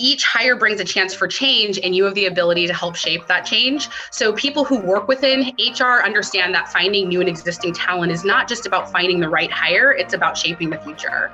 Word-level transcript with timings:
each 0.00 0.24
hire 0.24 0.54
brings 0.54 0.78
a 0.78 0.84
chance 0.84 1.12
for 1.12 1.26
change 1.26 1.78
and 1.82 1.94
you 1.94 2.04
have 2.04 2.14
the 2.14 2.26
ability 2.26 2.68
to 2.68 2.72
help 2.72 2.94
shape 2.94 3.26
that 3.26 3.44
change. 3.44 3.88
So 4.12 4.32
people 4.32 4.64
who 4.64 4.78
work 4.80 5.08
within 5.08 5.52
HR 5.58 6.02
understand 6.04 6.54
that 6.54 6.72
finding 6.72 7.08
new 7.08 7.18
and 7.18 7.28
existing 7.28 7.74
talent 7.74 8.12
is 8.12 8.24
not 8.24 8.46
just 8.46 8.64
about 8.64 8.92
finding 8.92 9.18
the 9.18 9.28
right 9.28 9.50
hire, 9.50 9.92
it's 9.92 10.14
about 10.14 10.36
shaping 10.38 10.70
the 10.70 10.78
future. 10.78 11.32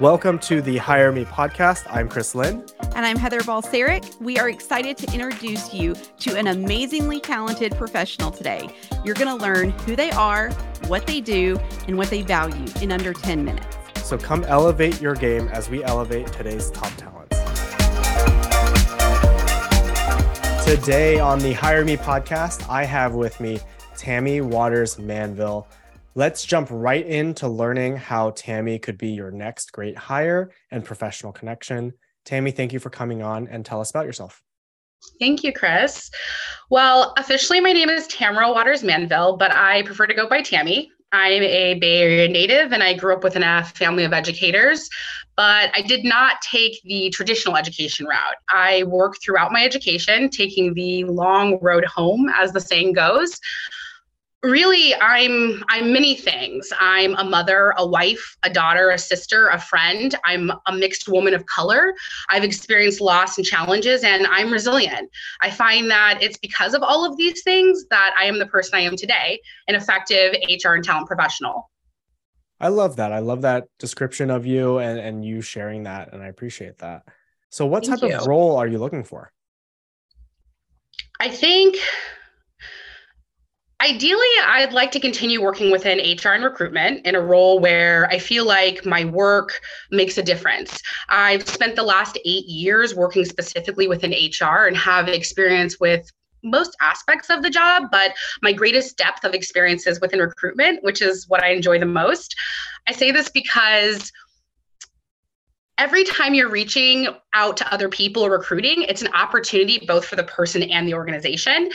Welcome 0.00 0.40
to 0.40 0.60
the 0.60 0.78
Hire 0.78 1.12
Me 1.12 1.24
podcast. 1.24 1.86
I'm 1.88 2.08
Chris 2.08 2.34
Lynn. 2.34 2.66
And 2.96 3.06
I'm 3.06 3.16
Heather 3.16 3.40
Balsaric. 3.40 4.20
We 4.20 4.36
are 4.36 4.50
excited 4.50 4.96
to 4.98 5.14
introduce 5.14 5.72
you 5.72 5.94
to 6.18 6.36
an 6.36 6.48
amazingly 6.48 7.20
talented 7.20 7.76
professional 7.76 8.32
today. 8.32 8.68
You're 9.04 9.14
going 9.14 9.34
to 9.34 9.42
learn 9.42 9.70
who 9.70 9.94
they 9.94 10.10
are, 10.10 10.50
what 10.88 11.06
they 11.06 11.20
do, 11.20 11.58
and 11.86 11.96
what 11.96 12.10
they 12.10 12.22
value 12.22 12.66
in 12.82 12.90
under 12.90 13.12
10 13.12 13.44
minutes. 13.44 13.76
So 14.02 14.18
come 14.18 14.44
elevate 14.44 15.00
your 15.00 15.14
game 15.14 15.48
as 15.48 15.70
we 15.70 15.84
elevate 15.84 16.26
today's 16.32 16.70
top 16.72 16.92
talents. 16.96 17.25
Today 20.66 21.20
on 21.20 21.38
the 21.38 21.52
Hire 21.52 21.84
Me 21.84 21.96
podcast, 21.96 22.68
I 22.68 22.84
have 22.84 23.14
with 23.14 23.38
me 23.38 23.60
Tammy 23.96 24.40
Waters 24.40 24.98
Manville. 24.98 25.68
Let's 26.16 26.44
jump 26.44 26.66
right 26.72 27.06
into 27.06 27.46
learning 27.46 27.96
how 27.98 28.30
Tammy 28.30 28.80
could 28.80 28.98
be 28.98 29.10
your 29.10 29.30
next 29.30 29.70
great 29.70 29.96
hire 29.96 30.50
and 30.72 30.84
professional 30.84 31.30
connection. 31.30 31.92
Tammy, 32.24 32.50
thank 32.50 32.72
you 32.72 32.80
for 32.80 32.90
coming 32.90 33.22
on 33.22 33.46
and 33.46 33.64
tell 33.64 33.80
us 33.80 33.90
about 33.90 34.06
yourself. 34.06 34.42
Thank 35.20 35.44
you, 35.44 35.52
Chris. 35.52 36.10
Well, 36.68 37.14
officially, 37.16 37.60
my 37.60 37.72
name 37.72 37.88
is 37.88 38.08
Tamara 38.08 38.50
Waters 38.50 38.82
Manville, 38.82 39.36
but 39.36 39.54
I 39.54 39.82
prefer 39.82 40.08
to 40.08 40.14
go 40.14 40.28
by 40.28 40.42
Tammy. 40.42 40.90
I'm 41.12 41.42
a 41.42 41.74
Bay 41.74 42.02
Area 42.02 42.28
native 42.28 42.72
and 42.72 42.82
I 42.82 42.94
grew 42.94 43.14
up 43.14 43.22
within 43.22 43.42
a 43.42 43.64
family 43.64 44.04
of 44.04 44.12
educators, 44.12 44.88
but 45.36 45.70
I 45.74 45.82
did 45.82 46.04
not 46.04 46.40
take 46.42 46.82
the 46.82 47.10
traditional 47.10 47.56
education 47.56 48.06
route. 48.06 48.36
I 48.50 48.82
worked 48.84 49.22
throughout 49.22 49.52
my 49.52 49.64
education, 49.64 50.30
taking 50.30 50.74
the 50.74 51.04
long 51.04 51.58
road 51.60 51.84
home, 51.84 52.28
as 52.28 52.52
the 52.52 52.60
saying 52.60 52.94
goes 52.94 53.38
really 54.42 54.94
i'm 54.96 55.64
i'm 55.68 55.92
many 55.92 56.14
things. 56.14 56.72
I'm 56.78 57.14
a 57.16 57.24
mother 57.24 57.74
a 57.78 57.86
wife 57.86 58.36
a 58.42 58.50
daughter 58.50 58.90
a 58.90 58.98
sister 58.98 59.48
a 59.48 59.58
friend. 59.58 60.14
I'm 60.24 60.52
a 60.66 60.72
mixed 60.72 61.08
woman 61.08 61.34
of 61.34 61.44
color. 61.46 61.94
I've 62.28 62.44
experienced 62.44 63.00
loss 63.00 63.38
and 63.38 63.46
challenges 63.46 64.04
and 64.04 64.26
i'm 64.26 64.52
resilient. 64.52 65.10
I 65.40 65.50
find 65.50 65.90
that 65.90 66.18
it's 66.22 66.38
because 66.38 66.74
of 66.74 66.82
all 66.82 67.04
of 67.04 67.16
these 67.16 67.42
things 67.42 67.86
that 67.90 68.14
i 68.18 68.24
am 68.24 68.38
the 68.38 68.46
person 68.46 68.74
i 68.74 68.80
am 68.80 68.96
today 68.96 69.40
an 69.68 69.74
effective 69.74 70.34
hr 70.64 70.74
and 70.74 70.84
talent 70.84 71.08
professional. 71.08 71.70
I 72.58 72.68
love 72.68 72.96
that. 72.96 73.12
I 73.12 73.18
love 73.18 73.42
that 73.42 73.64
description 73.78 74.30
of 74.30 74.46
you 74.46 74.78
and 74.78 74.98
and 74.98 75.24
you 75.24 75.40
sharing 75.40 75.84
that 75.84 76.12
and 76.12 76.22
i 76.22 76.28
appreciate 76.28 76.78
that. 76.78 77.02
So 77.50 77.66
what 77.66 77.86
Thank 77.86 78.00
type 78.00 78.10
you. 78.10 78.16
of 78.16 78.26
role 78.26 78.56
are 78.56 78.66
you 78.66 78.78
looking 78.78 79.04
for? 79.04 79.32
I 81.18 81.30
think 81.30 81.78
Ideally, 83.86 84.26
I'd 84.44 84.72
like 84.72 84.90
to 84.92 84.98
continue 84.98 85.40
working 85.40 85.70
within 85.70 85.98
HR 85.98 86.30
and 86.30 86.42
recruitment 86.42 87.06
in 87.06 87.14
a 87.14 87.20
role 87.20 87.60
where 87.60 88.08
I 88.10 88.18
feel 88.18 88.44
like 88.44 88.84
my 88.84 89.04
work 89.04 89.60
makes 89.92 90.18
a 90.18 90.24
difference. 90.24 90.82
I've 91.08 91.48
spent 91.48 91.76
the 91.76 91.84
last 91.84 92.18
eight 92.24 92.46
years 92.46 92.96
working 92.96 93.24
specifically 93.24 93.86
within 93.86 94.10
HR 94.10 94.66
and 94.66 94.76
have 94.76 95.06
experience 95.06 95.78
with 95.78 96.10
most 96.42 96.76
aspects 96.80 97.30
of 97.30 97.44
the 97.44 97.50
job, 97.50 97.84
but 97.92 98.12
my 98.42 98.52
greatest 98.52 98.96
depth 98.96 99.24
of 99.24 99.34
experience 99.34 99.86
is 99.86 100.00
within 100.00 100.18
recruitment, 100.18 100.82
which 100.82 101.00
is 101.00 101.28
what 101.28 101.44
I 101.44 101.50
enjoy 101.50 101.78
the 101.78 101.86
most. 101.86 102.34
I 102.88 102.92
say 102.92 103.12
this 103.12 103.28
because 103.28 104.10
every 105.78 106.04
time 106.04 106.34
you're 106.34 106.48
reaching 106.48 107.08
out 107.34 107.56
to 107.58 107.72
other 107.72 107.88
people 107.88 108.24
or 108.24 108.30
recruiting, 108.30 108.82
it's 108.82 109.02
an 109.02 109.12
opportunity 109.12 109.84
both 109.86 110.04
for 110.04 110.16
the 110.16 110.24
person 110.24 110.62
and 110.62 110.88
the 110.88 110.94
organization. 110.94 111.70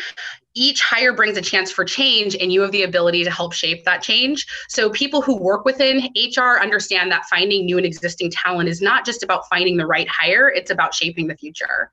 Each 0.53 0.81
hire 0.81 1.13
brings 1.13 1.37
a 1.37 1.41
chance 1.41 1.71
for 1.71 1.85
change, 1.85 2.35
and 2.35 2.51
you 2.51 2.61
have 2.61 2.71
the 2.71 2.83
ability 2.83 3.23
to 3.23 3.31
help 3.31 3.53
shape 3.53 3.85
that 3.85 4.01
change. 4.01 4.45
So, 4.67 4.89
people 4.89 5.21
who 5.21 5.37
work 5.37 5.63
within 5.63 6.09
HR 6.15 6.59
understand 6.61 7.11
that 7.11 7.25
finding 7.25 7.65
new 7.65 7.77
and 7.77 7.85
existing 7.85 8.31
talent 8.31 8.67
is 8.67 8.81
not 8.81 9.05
just 9.05 9.23
about 9.23 9.47
finding 9.49 9.77
the 9.77 9.85
right 9.85 10.07
hire, 10.09 10.49
it's 10.49 10.71
about 10.71 10.93
shaping 10.93 11.27
the 11.27 11.37
future. 11.37 11.89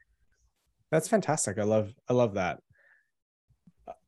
That's 0.91 1.09
fantastic. 1.09 1.59
I 1.59 1.65
love 1.65 1.95
I 2.09 2.15
love 2.15 2.35
that. 2.35 2.61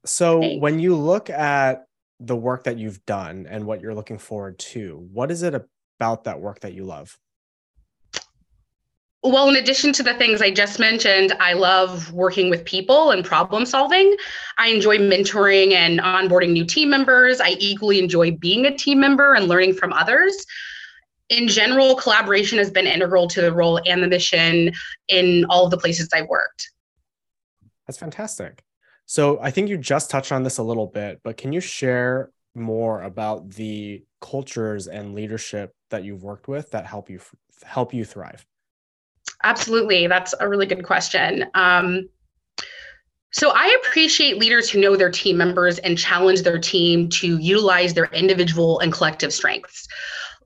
So, 0.04 0.40
Thanks. 0.40 0.60
when 0.60 0.80
you 0.80 0.96
look 0.96 1.30
at 1.30 1.84
the 2.18 2.36
work 2.36 2.64
that 2.64 2.76
you've 2.76 3.04
done 3.06 3.46
and 3.48 3.66
what 3.66 3.80
you're 3.80 3.94
looking 3.94 4.18
forward 4.18 4.58
to, 4.58 5.08
what 5.12 5.30
is 5.30 5.42
it 5.42 5.54
about 5.54 6.24
that 6.24 6.40
work 6.40 6.60
that 6.60 6.74
you 6.74 6.84
love? 6.84 7.16
Well, 9.22 9.50
in 9.50 9.56
addition 9.56 9.92
to 9.94 10.02
the 10.02 10.14
things 10.14 10.40
I 10.40 10.50
just 10.50 10.78
mentioned, 10.78 11.34
I 11.40 11.52
love 11.52 12.10
working 12.10 12.48
with 12.48 12.64
people 12.64 13.10
and 13.10 13.22
problem 13.22 13.66
solving. 13.66 14.16
I 14.56 14.68
enjoy 14.68 14.96
mentoring 14.96 15.72
and 15.72 16.00
onboarding 16.00 16.52
new 16.52 16.64
team 16.64 16.88
members. 16.88 17.38
I 17.38 17.50
equally 17.58 17.98
enjoy 17.98 18.30
being 18.30 18.64
a 18.64 18.74
team 18.74 18.98
member 18.98 19.34
and 19.34 19.46
learning 19.46 19.74
from 19.74 19.92
others. 19.92 20.46
In 21.28 21.48
general, 21.48 21.96
collaboration 21.96 22.56
has 22.58 22.70
been 22.70 22.86
integral 22.86 23.28
to 23.28 23.42
the 23.42 23.52
role 23.52 23.78
and 23.86 24.02
the 24.02 24.08
mission 24.08 24.72
in 25.08 25.44
all 25.50 25.66
of 25.66 25.70
the 25.70 25.78
places 25.78 26.08
I've 26.14 26.28
worked. 26.28 26.70
That's 27.86 27.98
fantastic. 27.98 28.62
So 29.04 29.38
I 29.42 29.50
think 29.50 29.68
you 29.68 29.76
just 29.76 30.08
touched 30.08 30.32
on 30.32 30.44
this 30.44 30.56
a 30.58 30.62
little 30.62 30.86
bit, 30.86 31.20
but 31.22 31.36
can 31.36 31.52
you 31.52 31.60
share 31.60 32.30
more 32.54 33.02
about 33.02 33.50
the 33.50 34.02
cultures 34.20 34.88
and 34.88 35.14
leadership 35.14 35.74
that 35.90 36.04
you've 36.04 36.22
worked 36.22 36.48
with 36.48 36.70
that 36.70 36.86
help 36.86 37.10
you 37.10 37.20
help 37.64 37.92
you 37.92 38.04
thrive? 38.04 38.46
Absolutely. 39.42 40.06
That's 40.06 40.34
a 40.40 40.48
really 40.48 40.66
good 40.66 40.84
question. 40.84 41.46
Um, 41.54 42.08
so 43.32 43.52
I 43.54 43.78
appreciate 43.82 44.38
leaders 44.38 44.68
who 44.68 44.80
know 44.80 44.96
their 44.96 45.10
team 45.10 45.36
members 45.36 45.78
and 45.78 45.96
challenge 45.96 46.42
their 46.42 46.58
team 46.58 47.08
to 47.10 47.38
utilize 47.38 47.94
their 47.94 48.06
individual 48.06 48.80
and 48.80 48.92
collective 48.92 49.32
strengths. 49.32 49.86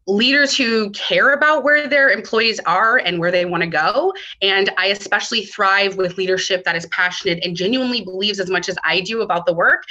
Leaders 0.07 0.55
who 0.55 0.91
care 0.91 1.33
about 1.33 1.65
where 1.65 1.89
their 1.89 2.11
employees 2.11 2.61
are 2.67 2.99
and 2.99 3.19
where 3.19 3.31
they 3.31 3.47
want 3.47 3.63
to 3.63 3.67
go. 3.67 4.13
And 4.43 4.71
I 4.77 4.89
especially 4.89 5.47
thrive 5.47 5.97
with 5.97 6.19
leadership 6.19 6.63
that 6.65 6.77
is 6.77 6.85
passionate 6.87 7.43
and 7.43 7.57
genuinely 7.57 8.05
believes 8.05 8.39
as 8.39 8.51
much 8.51 8.69
as 8.69 8.77
I 8.85 9.01
do 9.01 9.23
about 9.23 9.47
the 9.47 9.55
work 9.55 9.85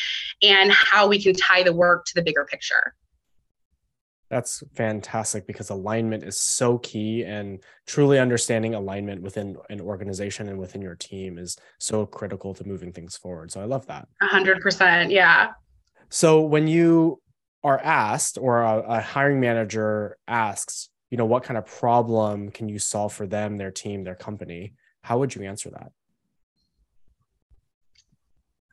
and 0.43 0.71
how 0.71 1.07
we 1.07 1.21
can 1.21 1.33
tie 1.33 1.63
the 1.63 1.73
work 1.73 2.05
to 2.05 2.13
the 2.13 2.21
bigger 2.21 2.45
picture. 2.45 2.93
That's 4.33 4.63
fantastic 4.73 5.45
because 5.45 5.69
alignment 5.69 6.23
is 6.23 6.39
so 6.39 6.79
key 6.79 7.23
and 7.23 7.63
truly 7.85 8.17
understanding 8.17 8.73
alignment 8.73 9.21
within 9.21 9.57
an 9.69 9.79
organization 9.79 10.49
and 10.49 10.57
within 10.57 10.81
your 10.81 10.95
team 10.95 11.37
is 11.37 11.55
so 11.77 12.07
critical 12.07 12.55
to 12.55 12.67
moving 12.67 12.91
things 12.91 13.15
forward. 13.15 13.51
So 13.51 13.61
I 13.61 13.65
love 13.65 13.85
that. 13.85 14.07
A 14.23 14.25
hundred 14.25 14.59
percent. 14.59 15.11
Yeah. 15.11 15.51
So 16.09 16.41
when 16.41 16.67
you 16.67 17.21
are 17.63 17.79
asked 17.79 18.39
or 18.41 18.63
a, 18.63 18.79
a 18.79 19.01
hiring 19.01 19.39
manager 19.39 20.17
asks, 20.27 20.89
you 21.11 21.17
know, 21.19 21.25
what 21.25 21.43
kind 21.43 21.59
of 21.59 21.67
problem 21.67 22.49
can 22.49 22.67
you 22.67 22.79
solve 22.79 23.13
for 23.13 23.27
them, 23.27 23.57
their 23.57 23.69
team, 23.69 24.03
their 24.03 24.15
company? 24.15 24.73
How 25.03 25.19
would 25.19 25.35
you 25.35 25.43
answer 25.43 25.69
that? 25.69 25.91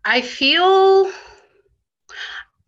I 0.06 0.22
feel 0.22 1.10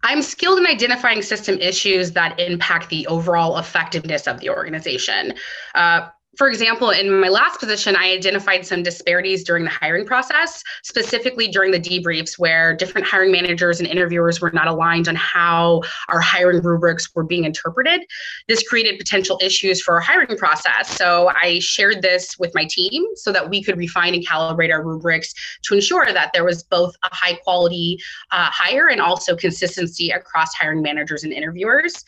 I'm 0.02 0.22
skilled 0.22 0.58
in 0.58 0.66
identifying 0.66 1.22
system 1.22 1.58
issues 1.58 2.12
that 2.12 2.38
impact 2.40 2.88
the 2.88 3.06
overall 3.06 3.58
effectiveness 3.58 4.26
of 4.26 4.40
the 4.40 4.50
organization. 4.50 5.34
Uh, 5.74 6.08
for 6.37 6.48
example, 6.48 6.91
in 6.91 7.20
my 7.20 7.28
last 7.28 7.60
position, 7.60 7.94
I 7.94 8.10
identified 8.12 8.65
some 8.65 8.82
disparities 8.82 9.44
during 9.44 9.65
the 9.65 9.70
hiring 9.70 10.06
process, 10.06 10.62
specifically 10.82 11.48
during 11.48 11.72
the 11.72 11.81
debriefs 11.81 12.38
where 12.38 12.75
different 12.75 13.06
hiring 13.06 13.31
managers 13.31 13.81
and 13.81 13.88
interviewers 13.88 14.41
were 14.41 14.50
not 14.50 14.66
aligned 14.66 15.09
on 15.09 15.15
how 15.15 15.82
our 16.09 16.20
hiring 16.20 16.62
rubrics 16.62 17.15
were 17.15 17.25
being 17.25 17.44
interpreted. 17.44 18.00
This 18.48 18.66
created 18.66 18.98
potential 18.98 19.38
issues 19.43 19.82
for 19.82 19.94
our 19.94 20.00
hiring 20.00 20.38
process. 20.38 20.88
So 20.97 21.31
I 21.34 21.59
shared 21.59 22.00
this 22.00 22.38
with 22.38 22.55
my 22.55 22.64
team 22.64 23.05
so 23.14 23.31
that 23.31 23.50
we 23.50 23.62
could 23.62 23.76
refine 23.76 24.14
and 24.14 24.26
calibrate 24.26 24.73
our 24.73 24.82
rubrics 24.82 25.34
to 25.64 25.75
ensure 25.75 26.06
that 26.12 26.32
there 26.32 26.44
was 26.44 26.62
both 26.62 26.96
a 27.05 27.14
high 27.14 27.34
quality 27.34 27.99
uh, 28.31 28.49
hire 28.50 28.88
and 28.88 29.02
also 29.02 29.37
consistency 29.37 30.11
across 30.11 30.55
hiring 30.55 30.81
managers 30.81 31.25
and 31.25 31.32
interviewers. 31.32 32.05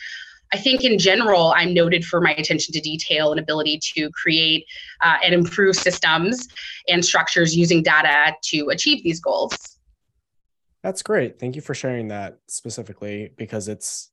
I 0.52 0.58
think 0.58 0.84
in 0.84 0.98
general, 0.98 1.52
I'm 1.56 1.74
noted 1.74 2.04
for 2.04 2.20
my 2.20 2.32
attention 2.32 2.72
to 2.74 2.80
detail 2.80 3.32
and 3.32 3.40
ability 3.40 3.80
to 3.94 4.10
create 4.10 4.66
uh, 5.00 5.16
and 5.24 5.34
improve 5.34 5.76
systems 5.76 6.46
and 6.88 7.04
structures 7.04 7.56
using 7.56 7.82
data 7.82 8.34
to 8.50 8.68
achieve 8.68 9.02
these 9.02 9.20
goals. 9.20 9.56
That's 10.82 11.02
great. 11.02 11.38
Thank 11.40 11.56
you 11.56 11.62
for 11.62 11.74
sharing 11.74 12.08
that 12.08 12.38
specifically 12.46 13.32
because 13.36 13.68
it's 13.68 14.10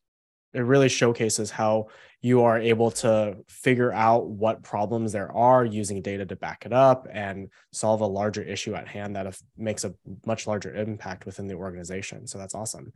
it 0.53 0.61
really 0.61 0.89
showcases 0.89 1.49
how 1.49 1.87
you 2.21 2.43
are 2.43 2.59
able 2.59 2.91
to 2.91 3.37
figure 3.47 3.91
out 3.91 4.27
what 4.27 4.63
problems 4.63 5.11
there 5.11 5.31
are 5.31 5.65
using 5.65 6.01
data 6.01 6.25
to 6.25 6.35
back 6.35 6.65
it 6.65 6.73
up 6.73 7.07
and 7.11 7.49
solve 7.71 8.01
a 8.01 8.05
larger 8.05 8.43
issue 8.43 8.75
at 8.75 8.87
hand 8.87 9.15
that 9.15 9.39
makes 9.57 9.83
a 9.85 9.93
much 10.25 10.47
larger 10.47 10.75
impact 10.75 11.25
within 11.25 11.47
the 11.47 11.55
organization. 11.55 12.27
So 12.27 12.37
that's 12.37 12.53
awesome. 12.53 12.91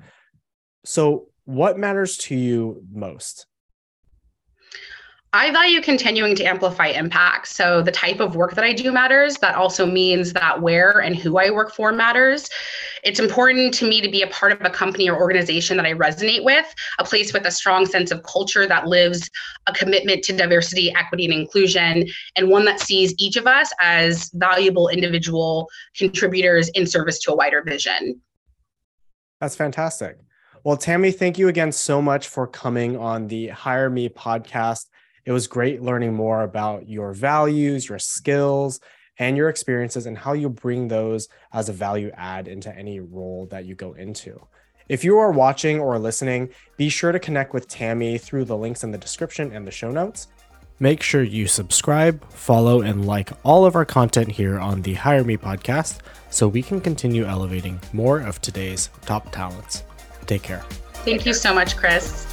So, 0.86 1.30
what 1.46 1.78
matters 1.78 2.18
to 2.18 2.36
you 2.36 2.84
most? 2.92 3.48
I 5.36 5.52
value 5.52 5.82
continuing 5.82 6.34
to 6.36 6.46
amplify 6.46 6.88
impact. 6.88 7.50
So 7.50 7.82
the 7.82 7.92
type 7.92 8.22
of 8.22 8.38
work 8.38 8.56
that 8.56 8.64
I 8.64 8.72
do 8.72 8.90
matters. 8.90 9.36
That 9.40 9.56
also 9.56 9.86
means 9.86 10.32
that 10.32 10.62
where 10.62 11.00
and 11.00 11.14
who 11.14 11.38
I 11.38 11.50
work 11.50 11.74
for 11.74 11.92
matters. 11.92 12.50
It's 13.04 13.20
important 13.20 13.74
to 13.74 13.90
me 13.90 14.00
to 14.00 14.10
be 14.10 14.22
a 14.22 14.28
part 14.28 14.54
of 14.54 14.62
a 14.62 14.70
company 14.70 15.10
or 15.10 15.20
organization 15.20 15.76
that 15.76 15.86
I 15.86 15.92
resonate 15.92 16.46
with, 16.46 16.74
a 17.00 17.04
place 17.04 17.34
with 17.34 17.46
a 17.46 17.52
strong 17.52 17.86
sense 17.86 18.12
of 18.12 18.24
culture 18.24 18.66
that 18.66 18.88
lives 18.88 19.30
a 19.68 19.74
commitment 19.74 20.24
to 20.24 20.34
diversity, 20.38 20.96
equity, 20.96 21.26
and 21.26 21.34
inclusion, 21.34 22.08
and 22.38 22.48
one 22.48 22.64
that 22.64 22.80
sees 22.80 23.14
each 23.18 23.36
of 23.36 23.46
us 23.46 23.74
as 23.82 24.32
valuable 24.36 24.88
individual 24.88 25.68
contributors 25.98 26.70
in 26.70 26.88
service 26.88 27.20
to 27.20 27.34
a 27.34 27.36
wider 27.36 27.62
vision. 27.62 28.22
That's 29.42 29.58
fantastic. 29.58 30.18
Well, 30.66 30.78
Tammy, 30.78 31.12
thank 31.12 31.38
you 31.38 31.48
again 31.48 31.72
so 31.72 32.02
much 32.02 32.28
for 32.28 32.48
coming 32.48 32.98
on 32.98 33.28
the 33.28 33.50
Hire 33.50 33.88
Me 33.88 34.10
podcast. 34.10 34.88
It 35.24 35.32
was 35.32 35.46
great 35.46 35.84
learning 35.84 36.16
more 36.16 36.42
about 36.42 36.90
your 36.90 37.14
values, 37.14 37.88
your 37.88 38.00
skills, 38.00 38.80
and 39.20 39.38
your 39.38 39.50
experiences 39.50 40.08
and 40.08 40.18
how 40.18 40.34
you 40.34 40.50
bring 40.50 40.88
those 40.88 41.30
as 41.54 41.70
a 41.70 41.72
value 41.72 42.10
add 42.16 42.48
into 42.48 42.76
any 42.76 43.00
role 43.00 43.46
that 43.52 43.66
you 43.66 43.76
go 43.76 43.94
into. 43.94 44.42
If 44.90 45.04
you 45.04 45.20
are 45.20 45.32
watching 45.32 45.80
or 45.80 46.00
listening, 46.00 46.50
be 46.78 46.90
sure 46.90 47.12
to 47.12 47.20
connect 47.20 47.54
with 47.54 47.68
Tammy 47.68 48.18
through 48.18 48.46
the 48.46 48.58
links 48.58 48.84
in 48.84 48.90
the 48.90 48.98
description 48.98 49.52
and 49.52 49.68
the 49.68 49.72
show 49.72 49.92
notes. 49.92 50.30
Make 50.80 51.04
sure 51.04 51.22
you 51.22 51.46
subscribe, 51.46 52.28
follow, 52.32 52.82
and 52.82 53.06
like 53.06 53.30
all 53.44 53.68
of 53.68 53.76
our 53.76 53.86
content 53.86 54.32
here 54.32 54.60
on 54.60 54.82
the 54.82 54.96
Hire 54.96 55.24
Me 55.24 55.38
podcast 55.38 56.00
so 56.32 56.48
we 56.48 56.64
can 56.64 56.82
continue 56.82 57.24
elevating 57.24 57.80
more 57.94 58.20
of 58.20 58.42
today's 58.42 58.90
top 59.06 59.32
talents. 59.32 59.84
Take 60.28 60.44
care. 60.44 60.64
Thank 61.06 61.26
you 61.26 61.34
so 61.34 61.54
much, 61.54 61.78
Chris. 61.78 62.26